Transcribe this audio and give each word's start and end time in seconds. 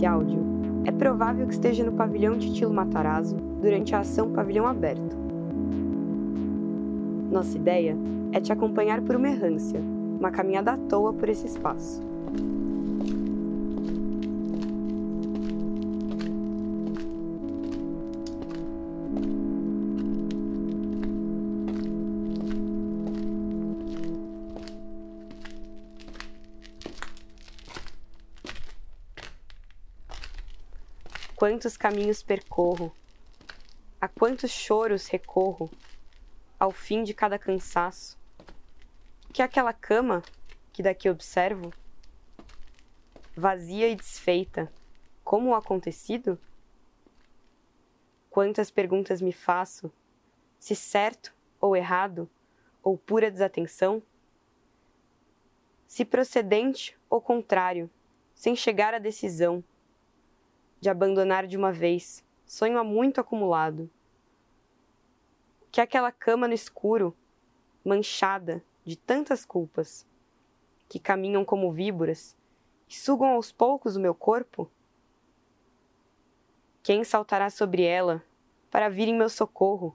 esse 0.00 0.06
áudio, 0.06 0.40
é 0.86 0.90
provável 0.90 1.46
que 1.46 1.52
esteja 1.52 1.84
no 1.84 1.92
pavilhão 1.92 2.38
Titilo 2.38 2.72
Matarazzo 2.72 3.36
durante 3.36 3.94
a 3.94 3.98
ação 3.98 4.30
Pavilhão 4.30 4.66
Aberto. 4.66 5.14
Nossa 7.30 7.54
ideia 7.58 7.94
é 8.32 8.40
te 8.40 8.50
acompanhar 8.50 9.02
por 9.02 9.14
uma 9.14 9.28
errância, 9.28 9.78
uma 10.18 10.30
caminhada 10.30 10.72
à 10.72 10.76
toa 10.78 11.12
por 11.12 11.28
esse 11.28 11.46
espaço. 11.46 12.02
Quantos 31.40 31.74
caminhos 31.74 32.22
percorro, 32.22 32.94
a 33.98 34.06
quantos 34.06 34.50
choros 34.50 35.06
recorro, 35.06 35.70
ao 36.58 36.70
fim 36.70 37.02
de 37.02 37.14
cada 37.14 37.38
cansaço. 37.38 38.18
Que 39.32 39.40
aquela 39.40 39.72
cama 39.72 40.22
que 40.70 40.82
daqui 40.82 41.08
observo, 41.08 41.72
vazia 43.34 43.88
e 43.88 43.96
desfeita, 43.96 44.70
como 45.24 45.48
o 45.48 45.54
acontecido? 45.54 46.38
Quantas 48.28 48.70
perguntas 48.70 49.22
me 49.22 49.32
faço, 49.32 49.90
se 50.58 50.76
certo 50.76 51.34
ou 51.58 51.74
errado, 51.74 52.28
ou 52.82 52.98
pura 52.98 53.30
desatenção? 53.30 54.02
Se 55.86 56.04
procedente 56.04 56.98
ou 57.08 57.18
contrário, 57.18 57.88
sem 58.34 58.54
chegar 58.54 58.92
à 58.92 58.98
decisão 58.98 59.64
de 60.80 60.88
abandonar 60.88 61.46
de 61.46 61.56
uma 61.56 61.70
vez, 61.70 62.24
sonho 62.46 62.78
há 62.78 62.84
muito 62.84 63.20
acumulado. 63.20 63.90
Que 65.70 65.80
aquela 65.80 66.10
cama 66.10 66.48
no 66.48 66.54
escuro, 66.54 67.14
manchada 67.84 68.64
de 68.84 68.96
tantas 68.96 69.44
culpas, 69.44 70.06
que 70.88 70.98
caminham 70.98 71.44
como 71.44 71.70
víboras 71.70 72.36
e 72.88 72.94
sugam 72.94 73.28
aos 73.28 73.52
poucos 73.52 73.94
o 73.94 74.00
meu 74.00 74.14
corpo? 74.14 74.70
Quem 76.82 77.04
saltará 77.04 77.50
sobre 77.50 77.84
ela 77.84 78.24
para 78.70 78.88
vir 78.88 79.06
em 79.06 79.16
meu 79.16 79.28
socorro? 79.28 79.94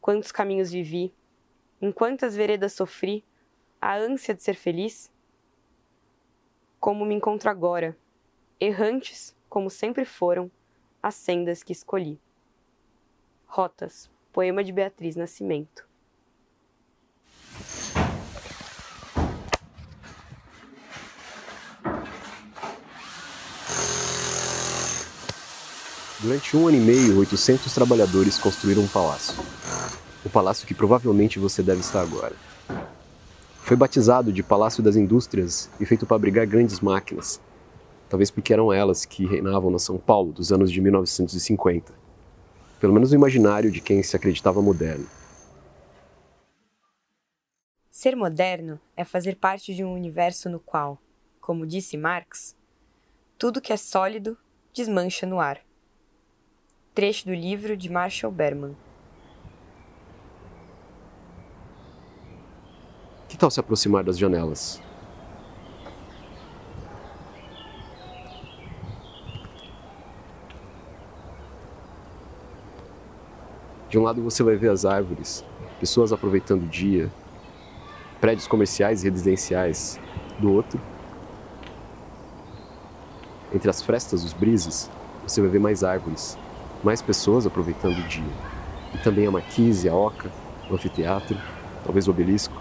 Quantos 0.00 0.32
caminhos 0.32 0.72
vivi, 0.72 1.14
em 1.82 1.92
quantas 1.92 2.34
veredas 2.34 2.72
sofri 2.72 3.22
a 3.80 3.94
ânsia 3.94 4.34
de 4.34 4.42
ser 4.42 4.54
feliz? 4.54 5.12
Como 6.80 7.04
me 7.04 7.14
encontro 7.14 7.50
agora? 7.50 7.96
Errantes, 8.60 9.36
como 9.48 9.70
sempre 9.70 10.04
foram, 10.04 10.50
as 11.02 11.14
sendas 11.14 11.62
que 11.62 11.72
escolhi. 11.72 12.18
Rotas, 13.46 14.10
poema 14.32 14.64
de 14.64 14.72
Beatriz 14.72 15.14
Nascimento. 15.14 15.86
Durante 26.20 26.56
um 26.56 26.66
ano 26.66 26.76
e 26.76 26.80
meio, 26.80 27.20
800 27.20 27.72
trabalhadores 27.72 28.38
construíram 28.38 28.82
um 28.82 28.88
palácio. 28.88 29.36
O 30.24 30.28
palácio 30.28 30.66
que 30.66 30.74
provavelmente 30.74 31.38
você 31.38 31.62
deve 31.62 31.80
estar 31.80 32.02
agora. 32.02 32.34
Foi 33.62 33.76
batizado 33.76 34.32
de 34.32 34.42
Palácio 34.42 34.82
das 34.82 34.96
Indústrias 34.96 35.70
e 35.78 35.86
feito 35.86 36.06
para 36.06 36.16
abrigar 36.16 36.46
grandes 36.46 36.80
máquinas, 36.80 37.40
talvez 38.08 38.30
porque 38.30 38.52
eram 38.52 38.72
elas 38.72 39.04
que 39.04 39.26
reinavam 39.26 39.70
na 39.70 39.78
São 39.78 39.98
Paulo 39.98 40.32
dos 40.32 40.52
anos 40.52 40.70
de 40.70 40.80
1950. 40.80 41.92
Pelo 42.80 42.92
menos 42.92 43.10
no 43.10 43.16
imaginário 43.16 43.70
de 43.70 43.80
quem 43.80 44.02
se 44.02 44.16
acreditava 44.16 44.62
moderno. 44.62 45.06
Ser 47.90 48.14
moderno 48.14 48.80
é 48.96 49.04
fazer 49.04 49.36
parte 49.36 49.74
de 49.74 49.82
um 49.82 49.92
universo 49.92 50.48
no 50.48 50.60
qual, 50.60 50.98
como 51.40 51.66
disse 51.66 51.96
Marx, 51.96 52.56
tudo 53.36 53.60
que 53.60 53.72
é 53.72 53.76
sólido 53.76 54.38
desmancha 54.72 55.26
no 55.26 55.40
ar. 55.40 55.60
Trecho 56.94 57.26
do 57.26 57.34
livro 57.34 57.76
de 57.76 57.90
Marshall 57.90 58.32
Berman. 58.32 58.76
Que 63.28 63.36
tal 63.36 63.50
se 63.50 63.60
aproximar 63.60 64.04
das 64.04 64.16
janelas? 64.16 64.80
De 73.88 73.98
um 73.98 74.02
lado 74.02 74.22
você 74.22 74.42
vai 74.42 74.54
ver 74.54 74.70
as 74.70 74.84
árvores, 74.84 75.42
pessoas 75.80 76.12
aproveitando 76.12 76.64
o 76.64 76.66
dia, 76.66 77.10
prédios 78.20 78.46
comerciais 78.46 79.02
e 79.02 79.08
residenciais. 79.08 79.98
Do 80.38 80.52
outro, 80.52 80.78
entre 83.52 83.70
as 83.70 83.82
frestas 83.82 84.22
dos 84.22 84.34
brises, 84.34 84.90
você 85.26 85.40
vai 85.40 85.48
ver 85.48 85.58
mais 85.58 85.82
árvores, 85.82 86.36
mais 86.84 87.00
pessoas 87.00 87.46
aproveitando 87.46 87.98
o 87.98 88.08
dia. 88.08 88.30
E 88.94 88.98
também 88.98 89.26
a 89.26 89.30
marquise, 89.30 89.88
a 89.88 89.94
oca, 89.94 90.30
o 90.70 90.74
anfiteatro, 90.74 91.36
talvez 91.82 92.06
o 92.06 92.10
obelisco. 92.10 92.54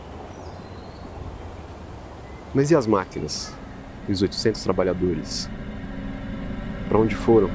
Mas 2.56 2.72
e 2.72 2.76
as 2.76 2.88
máquinas? 2.88 3.54
E 4.08 4.14
os 4.14 4.22
800 4.22 4.64
trabalhadores? 4.64 5.50
Para 6.88 6.98
onde 6.98 7.16
foram? 7.16 7.50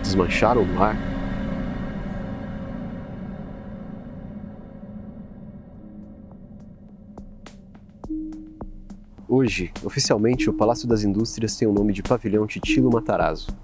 Desmancharam 0.00 0.64
no 0.64 0.80
ar? 0.80 1.13
Hoje, 9.26 9.72
oficialmente, 9.82 10.50
o 10.50 10.52
Palácio 10.52 10.86
das 10.86 11.02
Indústrias 11.02 11.56
tem 11.56 11.66
o 11.66 11.72
nome 11.72 11.94
de 11.94 12.02
Pavilhão 12.02 12.46
Titilo 12.46 12.92
Matarazzo, 12.92 13.56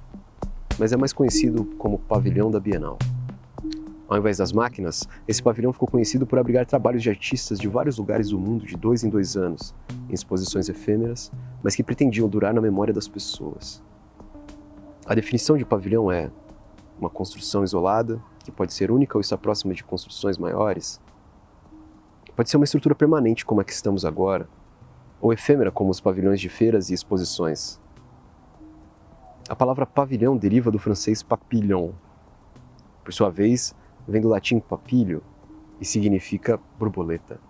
mas 0.78 0.90
é 0.90 0.96
mais 0.96 1.12
conhecido 1.12 1.66
como 1.76 1.98
Pavilhão 1.98 2.50
da 2.50 2.58
Bienal. 2.58 2.98
Ao 4.08 4.16
invés 4.16 4.38
das 4.38 4.52
máquinas, 4.52 5.06
esse 5.28 5.42
pavilhão 5.42 5.72
ficou 5.72 5.86
conhecido 5.86 6.26
por 6.26 6.38
abrigar 6.38 6.64
trabalhos 6.64 7.02
de 7.02 7.10
artistas 7.10 7.58
de 7.58 7.68
vários 7.68 7.98
lugares 7.98 8.30
do 8.30 8.38
mundo 8.38 8.64
de 8.64 8.74
dois 8.74 9.04
em 9.04 9.10
dois 9.10 9.36
anos, 9.36 9.74
em 10.08 10.14
exposições 10.14 10.70
efêmeras, 10.70 11.30
mas 11.62 11.76
que 11.76 11.82
pretendiam 11.82 12.26
durar 12.26 12.54
na 12.54 12.60
memória 12.60 12.94
das 12.94 13.06
pessoas. 13.06 13.82
A 15.04 15.14
definição 15.14 15.58
de 15.58 15.66
pavilhão 15.66 16.10
é 16.10 16.30
uma 16.98 17.10
construção 17.10 17.62
isolada, 17.62 18.18
que 18.42 18.50
pode 18.50 18.72
ser 18.72 18.90
única 18.90 19.18
ou 19.18 19.20
está 19.20 19.36
próxima 19.36 19.74
de 19.74 19.84
construções 19.84 20.38
maiores. 20.38 20.98
Pode 22.34 22.48
ser 22.48 22.56
uma 22.56 22.64
estrutura 22.64 22.94
permanente 22.94 23.44
como 23.44 23.60
a 23.60 23.64
que 23.64 23.72
estamos 23.72 24.06
agora, 24.06 24.48
ou 25.20 25.32
efêmera 25.32 25.70
como 25.70 25.90
os 25.90 26.00
pavilhões 26.00 26.40
de 26.40 26.48
feiras 26.48 26.90
e 26.90 26.94
exposições. 26.94 27.80
A 29.48 29.56
palavra 29.56 29.84
pavilhão 29.84 30.36
deriva 30.36 30.70
do 30.70 30.78
francês 30.78 31.22
papillon. 31.22 31.90
Por 33.04 33.12
sua 33.12 33.30
vez, 33.30 33.74
vem 34.06 34.20
do 34.20 34.28
latim 34.28 34.60
papilho 34.60 35.22
e 35.80 35.84
significa 35.84 36.58
borboleta. 36.78 37.40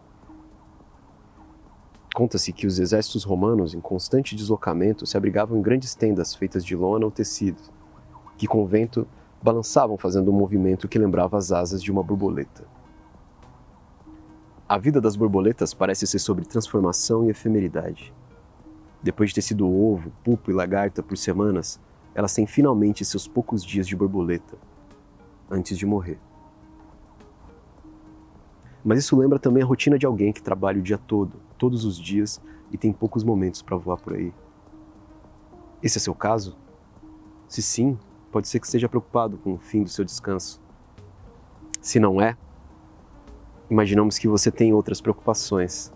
Conta-se 2.15 2.53
que 2.53 2.67
os 2.67 2.79
exércitos 2.79 3.23
romanos, 3.23 3.73
em 3.73 3.81
constante 3.81 4.35
deslocamento, 4.35 5.07
se 5.07 5.17
abrigavam 5.17 5.59
em 5.59 5.63
grandes 5.63 5.95
tendas 5.95 6.35
feitas 6.35 6.65
de 6.65 6.75
lona 6.75 7.05
ou 7.05 7.11
tecido, 7.11 7.63
que 8.37 8.47
com 8.47 8.63
o 8.63 8.67
vento 8.67 9.07
balançavam 9.43 9.97
fazendo 9.97 10.31
um 10.31 10.35
movimento 10.35 10.89
que 10.89 10.99
lembrava 10.99 11.39
as 11.39 11.53
asas 11.53 11.83
de 11.83 11.91
uma 11.91 12.03
borboleta. 12.03 12.65
A 14.71 14.79
vida 14.79 15.01
das 15.01 15.17
borboletas 15.17 15.75
parece 15.75 16.07
ser 16.07 16.21
sobre 16.21 16.45
transformação 16.45 17.25
e 17.25 17.31
efemeridade. 17.31 18.15
Depois 19.03 19.31
de 19.31 19.35
ter 19.35 19.43
sido 19.43 19.69
ovo, 19.69 20.13
pupo 20.23 20.49
e 20.49 20.55
lagarta 20.55 21.03
por 21.03 21.17
semanas, 21.17 21.81
elas 22.15 22.33
têm 22.33 22.47
finalmente 22.47 23.05
seus 23.05 23.27
poucos 23.27 23.65
dias 23.65 23.85
de 23.85 23.97
borboleta, 23.97 24.57
antes 25.51 25.77
de 25.77 25.85
morrer. 25.85 26.21
Mas 28.85 29.01
isso 29.01 29.19
lembra 29.19 29.41
também 29.41 29.61
a 29.61 29.67
rotina 29.67 29.99
de 29.99 30.07
alguém 30.07 30.33
que 30.33 30.41
trabalha 30.41 30.79
o 30.79 30.83
dia 30.83 30.99
todo, 30.99 31.41
todos 31.59 31.85
os 31.85 31.99
dias, 31.99 32.41
e 32.71 32.79
tem 32.79 32.93
poucos 32.93 33.25
momentos 33.25 33.63
para 33.63 33.77
voar 33.77 33.97
por 33.97 34.15
aí. 34.15 34.33
Esse 35.83 35.99
é 35.99 36.01
seu 36.01 36.15
caso? 36.15 36.57
Se 37.49 37.61
sim, 37.61 37.99
pode 38.31 38.47
ser 38.47 38.61
que 38.61 38.67
esteja 38.67 38.89
preocupado 38.89 39.37
com 39.37 39.55
o 39.55 39.59
fim 39.59 39.83
do 39.83 39.91
seu 39.91 40.05
descanso. 40.05 40.61
Se 41.83 41.99
não 41.99 42.21
é, 42.21 42.37
imaginamos 43.71 44.19
que 44.19 44.27
você 44.27 44.51
tem 44.51 44.73
outras 44.73 45.01
preocupações. 45.01 45.93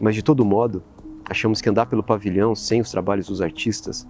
Mas 0.00 0.14
de 0.14 0.22
todo 0.22 0.44
modo, 0.44 0.82
achamos 1.28 1.60
que 1.60 1.68
andar 1.68 1.86
pelo 1.86 2.02
pavilhão 2.02 2.54
sem 2.54 2.80
os 2.80 2.90
trabalhos 2.90 3.26
dos 3.26 3.40
artistas 3.42 4.06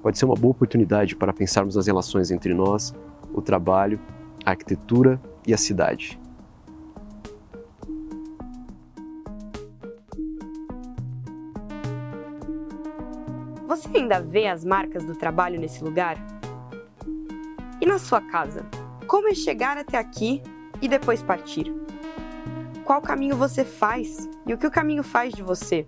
pode 0.00 0.18
ser 0.18 0.24
uma 0.24 0.34
boa 0.34 0.52
oportunidade 0.52 1.14
para 1.16 1.32
pensarmos 1.32 1.76
nas 1.76 1.86
relações 1.86 2.30
entre 2.30 2.52
nós, 2.54 2.94
o 3.32 3.40
trabalho, 3.40 4.00
a 4.44 4.50
arquitetura 4.50 5.20
e 5.46 5.54
a 5.54 5.58
cidade. 5.58 6.18
Você 13.68 13.88
ainda 13.96 14.20
vê 14.20 14.48
as 14.48 14.64
marcas 14.64 15.04
do 15.04 15.14
trabalho 15.14 15.58
nesse 15.58 15.82
lugar? 15.82 16.16
E 17.80 17.86
na 17.86 17.98
sua 17.98 18.20
casa? 18.20 18.66
Como 19.06 19.28
é 19.28 19.34
chegar 19.34 19.78
até 19.78 19.98
aqui 19.98 20.42
e 20.82 20.88
depois 20.88 21.22
partir? 21.22 21.72
Qual 22.84 23.00
caminho 23.00 23.36
você 23.36 23.64
faz 23.64 24.28
e 24.44 24.52
o 24.52 24.58
que 24.58 24.66
o 24.66 24.70
caminho 24.70 25.04
faz 25.04 25.32
de 25.32 25.42
você? 25.42 25.86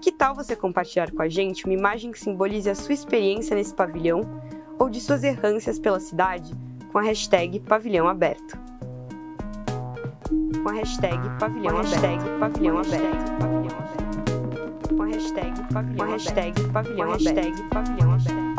Que 0.00 0.12
tal 0.12 0.34
você 0.34 0.54
compartilhar 0.54 1.10
com 1.10 1.22
a 1.22 1.28
gente 1.28 1.64
uma 1.64 1.74
imagem 1.74 2.12
que 2.12 2.20
simbolize 2.20 2.68
a 2.68 2.74
sua 2.74 2.92
experiência 2.92 3.56
nesse 3.56 3.74
pavilhão 3.74 4.20
ou 4.78 4.88
de 4.88 5.00
suas 5.00 5.24
errâncias 5.24 5.78
pela 5.78 5.98
cidade 5.98 6.54
com 6.92 6.98
a 6.98 7.02
hashtag 7.02 7.60
Pavilhão 7.60 8.06
Aberto? 8.06 8.58
Com 10.62 10.68
a 10.68 10.72
hashtag 10.72 11.18
Pavilhão 11.38 11.78
Aberto. 11.78 12.38
Pavilhão 12.38 12.78
Aberto. 12.78 13.38
Pavilhão 13.38 13.78
Aberto. 13.78 14.96
Com 14.96 15.02
a 15.02 15.06
hashtag 15.06 15.72
Pavilhão 15.72 16.12
Aberto. 16.12 16.72
Pavilhão 16.72 17.12
Aberto. 17.12 17.68
Pavilhão 17.70 18.12
Aberto. 18.12 18.49